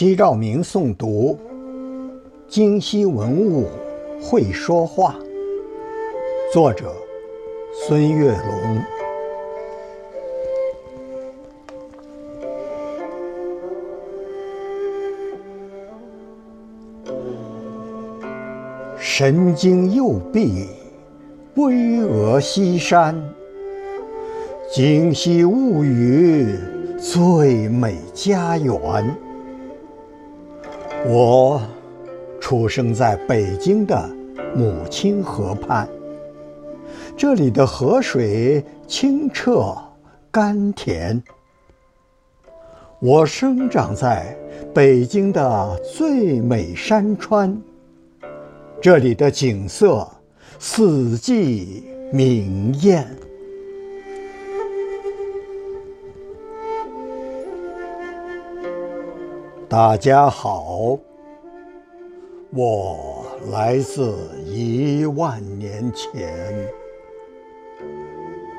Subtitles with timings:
[0.00, 1.38] 西照明诵读：
[2.48, 3.68] 京西文物
[4.18, 5.14] 会说话。
[6.54, 6.90] 作者：
[7.74, 8.82] 孙月龙。
[18.98, 20.66] 神经右臂，
[21.56, 23.14] 巍峨西山。
[24.74, 26.58] 京西物语，
[26.98, 29.14] 最美家园。
[31.06, 31.60] 我
[32.40, 34.08] 出生在北京的
[34.54, 35.88] 母亲河畔，
[37.16, 39.74] 这里的河水清澈
[40.30, 41.22] 甘甜。
[43.00, 44.36] 我生长在
[44.74, 47.58] 北京的最美山川，
[48.82, 50.06] 这里的景色
[50.58, 53.08] 四季明艳。
[59.70, 60.98] 大家好，
[62.52, 64.12] 我来自
[64.44, 66.68] 一万年前。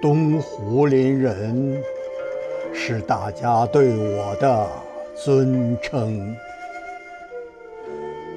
[0.00, 1.78] 东湖林人
[2.72, 4.66] 是大家对我的
[5.14, 6.34] 尊称。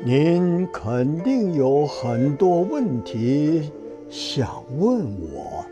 [0.04, 3.72] 您肯定有很多问题
[4.09, 5.64] 想问我。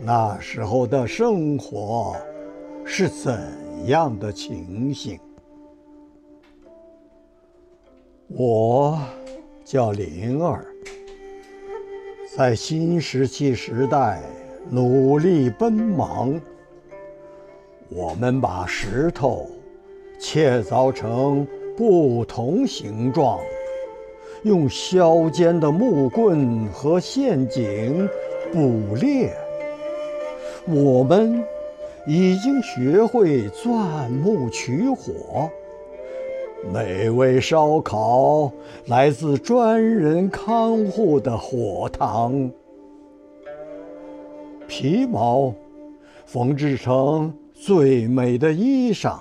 [0.00, 2.16] 那时候的生活
[2.86, 3.38] 是怎
[3.88, 5.20] 样的情形？
[8.34, 8.98] 我
[9.62, 10.64] 叫灵儿，
[12.34, 14.22] 在新石器时代
[14.70, 16.40] 努力奔忙。
[17.90, 19.46] 我们把石头
[20.18, 23.38] 切凿成不同形状，
[24.44, 28.08] 用削尖的木棍和陷阱
[28.50, 29.30] 捕猎。
[30.66, 31.44] 我们
[32.06, 35.50] 已经学会钻木取火。
[36.70, 38.52] 美味烧烤
[38.86, 42.48] 来自专人看护的火塘，
[44.68, 45.52] 皮毛
[46.24, 49.18] 缝制成最美的衣裳。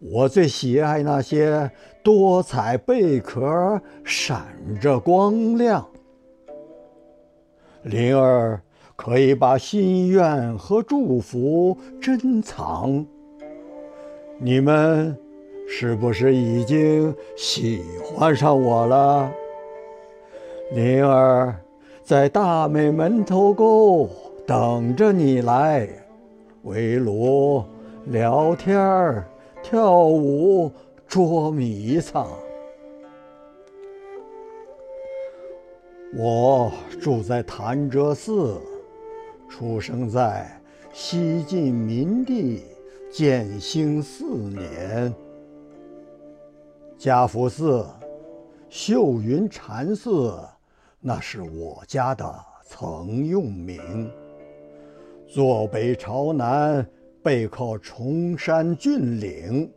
[0.00, 1.70] 我最喜爱那些
[2.02, 4.44] 多彩贝壳，闪
[4.80, 5.86] 着光亮。
[7.84, 8.60] 灵儿
[8.96, 13.06] 可以把心愿和祝福珍藏。
[14.40, 15.16] 你们。
[15.76, 19.28] 是不是已经喜欢上我了，
[20.70, 21.52] 灵儿？
[22.04, 24.08] 在大美门头沟
[24.46, 25.88] 等着你来
[26.62, 27.64] 围炉
[28.04, 29.20] 聊天
[29.64, 30.70] 跳舞、
[31.08, 32.28] 捉迷藏。
[36.16, 36.70] 我
[37.00, 38.60] 住在潭柘寺，
[39.48, 40.48] 出生在
[40.92, 42.62] 西晋明帝
[43.10, 45.12] 建兴四年。
[47.04, 47.86] 家福寺、
[48.70, 50.38] 秀云禅寺，
[51.00, 54.10] 那是我家的曾用名。
[55.28, 56.88] 坐北朝南，
[57.22, 59.70] 背靠崇山峻岭，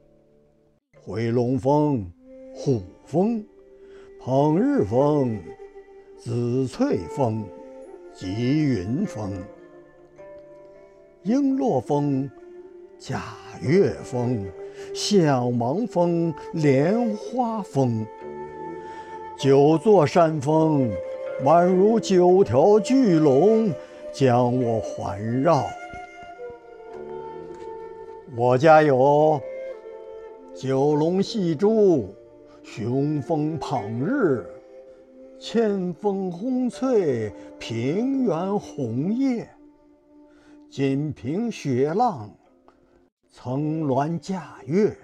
[1.01, 2.09] 回龙峰、
[2.55, 3.45] 虎峰、
[4.21, 5.37] 捧日峰、
[6.17, 7.43] 紫翠峰、
[8.13, 9.33] 吉云峰、
[11.25, 12.31] 璎珞峰、
[12.97, 13.21] 贾
[13.61, 14.47] 月峰。
[14.93, 18.05] 向芒峰、莲花峰，
[19.37, 20.91] 九座山峰
[21.43, 23.71] 宛如九条巨龙
[24.11, 25.63] 将我环绕。
[28.35, 29.41] 我家有
[30.53, 32.13] 九龙戏珠、
[32.61, 34.45] 雄风捧日、
[35.39, 39.47] 千峰红翠、平原红叶、
[40.69, 42.36] 锦屏雪浪。
[43.31, 44.95] 层峦驾月，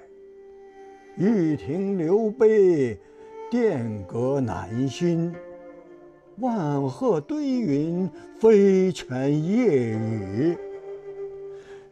[1.18, 2.98] 玉亭流杯，
[3.52, 5.34] 殿阁南熏。
[6.40, 8.10] 万壑堆云，
[8.40, 10.58] 飞泉夜雨。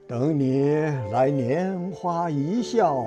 [0.08, 0.72] 等你
[1.12, 3.06] 来拈花一笑，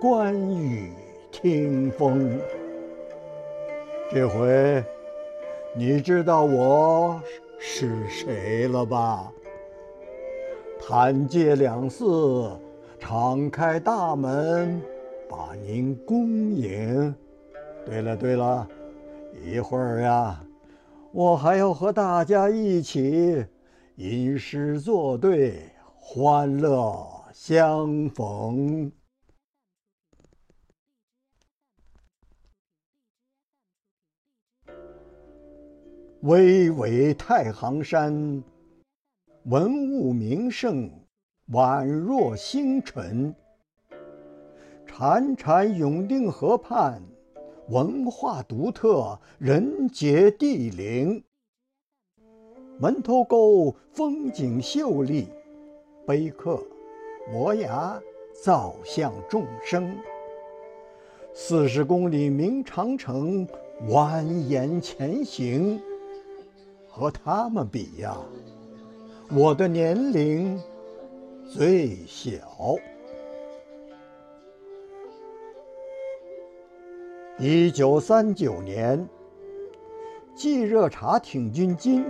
[0.00, 0.92] 观雨
[1.32, 2.38] 听风。
[4.12, 4.84] 这回，
[5.74, 7.20] 你知道我
[7.58, 9.32] 是谁了吧？
[10.80, 12.56] 潭柘两寺。
[12.98, 14.80] 敞开大门，
[15.28, 17.14] 把您恭迎。
[17.84, 18.68] 对了对了，
[19.44, 20.42] 一会儿呀，
[21.12, 23.46] 我还要和大家一起
[23.94, 28.90] 吟诗作对，欢乐相逢。
[36.22, 38.42] 巍巍太行山，
[39.44, 40.90] 文物名胜。
[41.52, 43.32] 宛若星辰，
[44.84, 47.00] 潺潺永定河畔，
[47.68, 51.22] 文化独特，人杰地灵。
[52.80, 55.28] 门头沟风景秀丽，
[56.04, 56.60] 碑刻、
[57.32, 57.96] 摩崖
[58.42, 59.96] 造像众生。
[61.32, 63.46] 四十公里明长城
[63.88, 65.80] 蜿蜒前行，
[66.88, 68.16] 和他们比呀，
[69.30, 70.60] 我的年龄
[71.48, 72.76] 最小。
[77.38, 79.08] 一九三九年，
[80.34, 82.04] 冀热察挺军津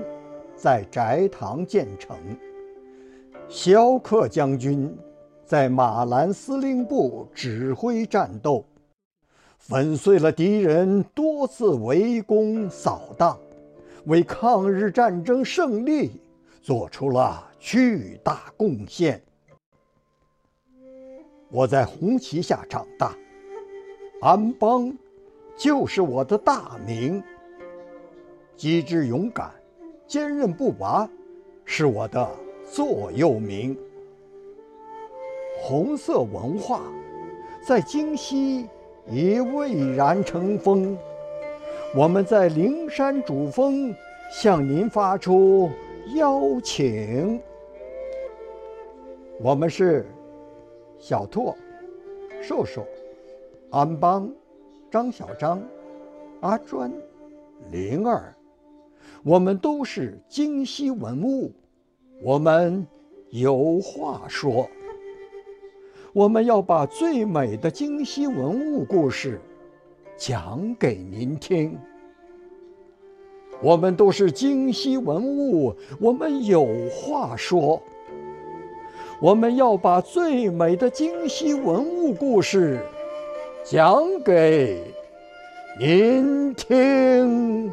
[0.56, 2.16] 在翟塘建成，
[3.46, 4.96] 萧克将军
[5.44, 8.64] 在马兰司令部指挥战斗，
[9.58, 13.38] 粉碎了敌人多次围攻扫荡，
[14.06, 16.12] 为抗日战争胜利
[16.62, 19.22] 做出了巨大贡献。
[21.50, 23.14] 我在红旗下长大，
[24.20, 24.96] 安邦。
[25.58, 27.22] 就是我的大名。
[28.56, 29.50] 机智勇敢、
[30.06, 31.08] 坚韧不拔，
[31.64, 32.30] 是我的
[32.70, 33.74] 座右铭。
[35.58, 36.82] 红色文化
[37.66, 38.68] 在京西
[39.08, 40.94] 已蔚然成风。
[41.94, 43.94] 我们在灵山主峰
[44.30, 45.70] 向您发出
[46.14, 47.40] 邀请。
[49.40, 50.06] 我们是
[50.98, 51.56] 小拓、
[52.42, 52.86] 瘦瘦、
[53.70, 54.30] 安邦。
[54.88, 55.60] 张小张、
[56.40, 56.90] 阿专、
[57.70, 58.32] 灵儿，
[59.24, 61.52] 我们都是京西文物，
[62.22, 62.86] 我们
[63.30, 64.66] 有话说。
[66.14, 69.40] 我们要把最美的京西文物故事
[70.16, 71.76] 讲给您听。
[73.62, 77.80] 我们都是京西文物，我们有话说。
[79.18, 82.78] 我们要把最美的京西文物故事。
[83.64, 84.80] 讲给
[85.80, 87.72] 您听。